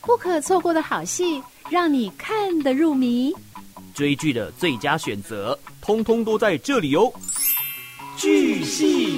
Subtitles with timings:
[0.00, 3.32] 不可错过的好戏，让你看得入迷。
[3.94, 7.12] 追剧的最佳选择，通通都在这里哦！
[8.16, 9.17] 剧系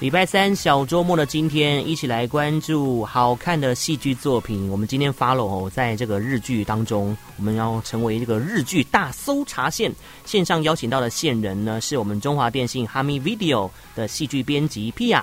[0.00, 4.70] 礼拜三小周末的今天，一起来关注好看的戏剧作品。
[4.70, 9.92] 我们今天 follow 哦，在这个日剧当中，我们要成为这个日剧大搜查线。
[10.24, 15.20] 线上邀请到的线人呢，是我们中华电信 Hami Video 的戏剧编辑 Pia。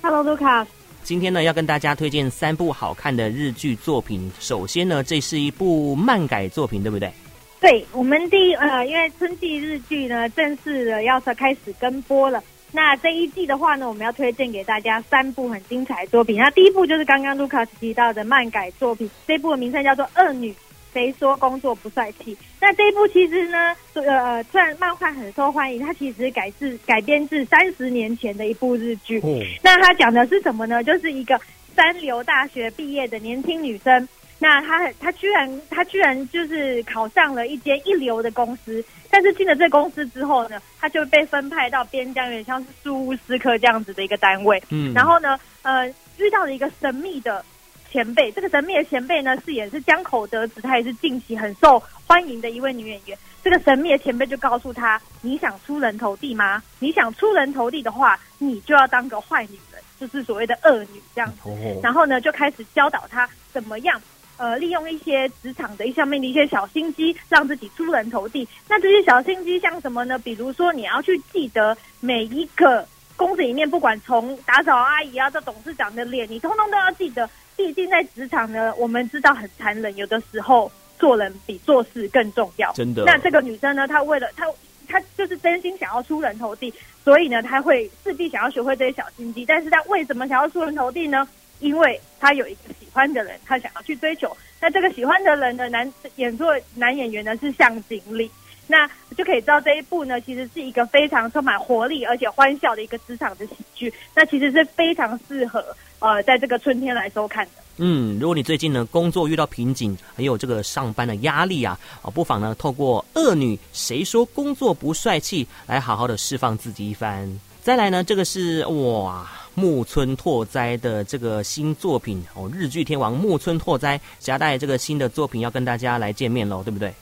[0.00, 0.66] Hello，Lucas。
[1.02, 4.32] 今天呢，要跟大家推荐三部好看的日剧作品。
[4.40, 7.12] 首先呢，这是一部漫改作品，对不对？
[7.60, 12.42] 对，我们第一呃，因为春季日剧呢，正式的要开始跟播了。
[12.74, 16.36] 那这一季的话呢，我们要推荐给大家三部很精彩的作品。
[16.36, 20.52] 那第一部就是刚刚卢卡斯提到的漫改作品，这一部的名称叫做《恶女
[20.92, 22.34] 谁说工作不帅气》。
[22.60, 29.20] 那这一部其实呢，呃，虽然漫画很受欢迎，它其实改自改编自三十年前的一部日剧。
[29.22, 29.40] 嗯。
[29.62, 30.82] 那它讲的是什么呢？
[30.82, 31.40] 就是一个
[31.76, 34.08] 三流大学毕业的年轻女生。
[34.38, 44.62] 那他他居然他居然就是考上了一间一流的公司，但是进了这公司之后呢，他就被分派到边疆，有点像是苏乌斯科这样子的一个单位。
[44.70, 47.44] 嗯，然后呢，呃，遇到了一个神秘的
[47.90, 53.16] 前辈，这个神秘的前辈呢，饰演是江口德子，她也是近期很受欢迎的一位女演员。
[53.42, 56.62] 这个神秘的前辈就告诉他：“你想出人头地吗？
[56.78, 61.50] 你想出人头地的话，你就要当个坏女人，就是所谓的恶女这样子。
[61.50, 64.00] 哦”然后呢，就开始教导他怎么样。
[64.36, 68.46] 呃，利用一些职场的一上面的一些小心机，让自己出人头地。
[68.68, 70.18] 那这些小心机像什么呢？
[70.18, 77.28] 比如说，你要去记得每一个公司里面，不管从打扫阿姨啊到董事长的脸，你通通都要记得。
[77.56, 80.68] 毕竟在职场呢，我们知道很残忍，有的时候
[80.98, 82.72] 做人比做事更重要。
[82.72, 83.04] 真的。
[83.04, 84.44] 那这个女生呢，她为了她，
[84.88, 86.74] 她就是真心想要出人头地，
[87.04, 89.46] 所以呢，她会势必想要学会这些小心机。
[89.46, 91.28] 但是她为什么想要出人头地呢？
[91.60, 94.34] 因为她有一个喜欢的人，他想要去追求。
[94.60, 98.30] 那这个喜欢的人的男演作男演员呢是向井理，
[98.68, 103.92] 那就可以知道这一部呢其实是一个非常充满活力而且欢笑的一个职场的喜剧。
[104.14, 105.62] 那其实是非常适合
[105.98, 107.50] 呃在这个春天来收看的。
[107.76, 117.28] 嗯，如果你最近呢工作遇到瓶颈，还有这个上班的压力啊，啊，不妨呢透过《恶女谁说工作不帅气》来好好的释放自己一番。
[117.60, 119.28] 再来呢，这个是哇。
[119.54, 126.92] 木村拓哉的这个新作品哦，日剧天王木村拓哉夹带这个新的作品要跟大家来见面喽，对不对？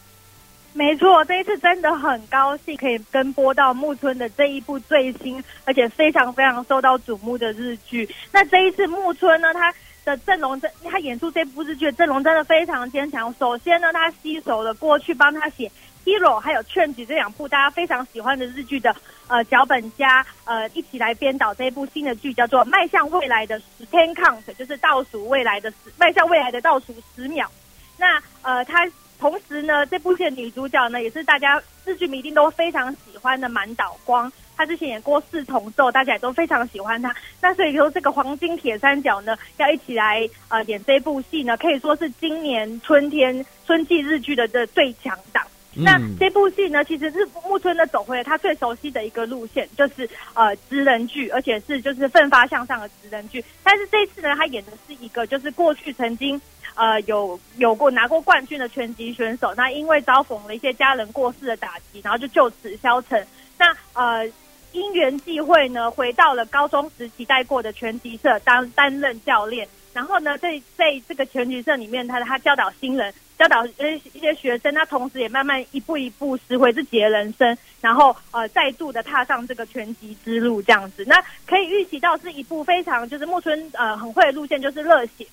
[0.74, 8.08] 没错，这一次真的很高兴可以跟播到木村的这一部最新而且非常非常受到瞩目的日剧。
[8.32, 9.72] 那这一次木村呢，他
[10.04, 13.34] 的阵容真，他演出这部日剧的阵容真的非常坚强。
[13.38, 15.70] 首先呢，他吸收了过去帮他写。
[16.04, 18.94] Hero 还有《劝举》这两部大家非常喜欢的日剧的
[19.28, 27.50] 呃脚本家呃一起来编导这一部新的剧，叫做《迈向未来的十 Ten Count》，就是倒数未来的十，迈向未来的倒数十秒。
[27.96, 28.90] 那呃，他
[29.20, 34.30] 同时呢，这部戏的女主角呢，也是大家日剧迷一定都非常喜欢的满岛光。
[34.56, 37.14] 她之前演过《四重奏》，大家也都非常喜欢她。
[37.40, 45.44] 那所以说，这个黄金铁三角呢，要一起来呃演这部戏呢，可以说是今年春天春季日剧的的最强档。
[45.74, 53.42] 那这部戏呢，其实是木村的走回了他最熟悉的一个路线，就是呃职人剧，而且是就是奋发向上的职人剧。
[53.62, 56.40] 但是这次呢，他演的是一个就是过去曾经
[56.74, 63.26] 呃有有过拿过冠军的拳击选手，那因为遭逢了一些家人过世的打击，然后就就此消沉。
[63.58, 64.30] 那呃
[64.72, 69.66] 因缘际会呢，回到了高中时期带过的拳击社当担任教练。
[69.92, 73.72] 然后呢，在在这个拳击社里面，他他教导新人，教导一
[74.14, 81.04] 一些学生，他同时也慢慢一步一步拾回自己的人生，然后呃再度的踏上这个拳击之路，这样子。
[81.06, 85.26] 那可以预期到是一部非常就是木村呃很会的路线，就是热血，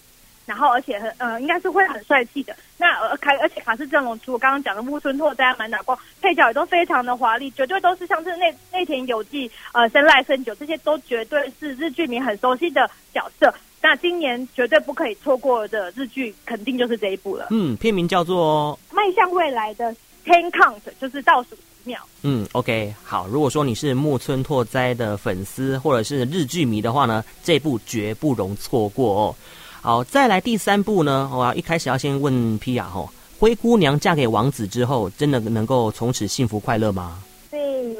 [0.46, 2.54] 然后而且很呃应该是会很帅气的。
[2.78, 13.54] 那而卡而且卡司阵容除我刚刚讲的木村拓哉、满打光，配角也都非常的华丽，绝对都是像是内内田有纪、呃生濑胜久这些都绝对是日剧迷很熟悉的角色。
[13.81, 17.48] 那今年绝对不可以错过的日剧，肯定就是这一部了。
[17.50, 19.96] 嗯，片名叫做《迈向未来的
[20.26, 22.00] Ten Count》，就是倒数十秒。
[22.24, 23.28] 嗯，OK，好。
[23.28, 29.36] 如果说你是木村拓哉的粉丝或者是日剧迷的话呢，这部绝不容错过哦。
[29.82, 33.10] 好，再来第三部呢，我要一开始要先问 Pia 哦，
[33.40, 37.24] 灰姑娘嫁给王子之后，真的能够从此幸福快乐吗？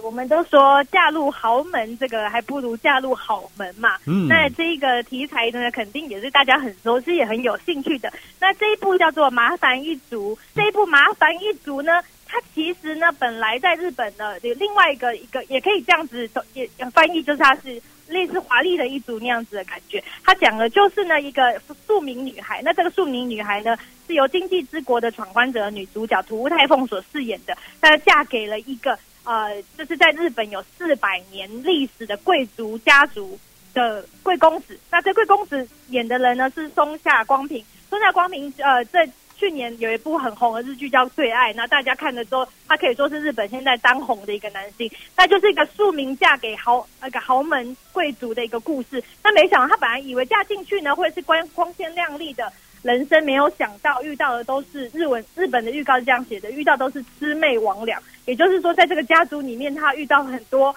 [0.10, 0.20] 对。
[0.20, 3.98] 我们都说嫁入豪门，这个还不如嫁入好门嘛。
[4.08, 8.12] 嗯，那这个题材呢，肯定也是大家很熟悉，也很有兴趣的。
[8.40, 17.82] 那这一部叫做《麻烦一族》，这一部《麻烦一族》呢，它其实呢，本来在日本的有另外一个一个，也可以这样子也翻译，就是它是。
[18.10, 23.78] 类似华丽的一族那样子的感觉，他讲的就是呢一个庶民女孩，那这个庶民女孩呢
[24.08, 33.40] 是由《经济之国》的闯关者女主角土屋太凤所饰演的，她嫁给了一个呃，就是在日本有四百年历史的贵族家族
[33.74, 39.10] 的贵公子，那这贵公子演的人呢是松下光平，松下光平呃在。
[39.40, 49.02] 去年有一部很红的日剧叫《最爱》，那大家看的时候，他可以说是日本现在当红的一个男性，那就是一个庶民嫁给豪那个豪门贵族的一个故事。
[49.24, 52.52] 那没想到他本来以为嫁进去呢会是光光鲜亮丽的
[52.82, 57.98] 人生，没有想到遇到的都是日文日本的预告是这样写的，遇到都是魑魅魍魉。
[58.26, 60.76] 也就是说，在这个家族里面，他遇到很多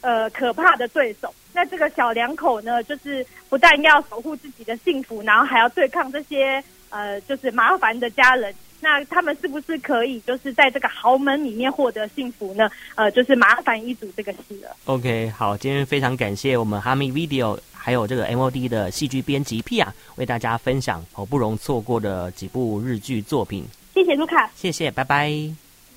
[0.00, 1.34] 呃可怕的对手。
[1.52, 6.62] 那这个小两口呢，就是不但要守护自己的幸福，然后还要对抗这些。
[6.94, 12.68] 呃，就是麻烦的家人，那他们是不是可以就是在这个豪门里面获得幸福呢？
[12.96, 14.76] 呃，就是麻烦一组这个戏了。
[14.84, 23.66] OK，好，今天非常感谢我们哈密 Video 还有这个 MOD 的戏剧编辑 Pia 为大家分享好不容错过的几部日剧作品。
[23.92, 25.32] 谢谢卢卡，谢谢，拜拜，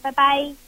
[0.01, 0.64] 拜拜。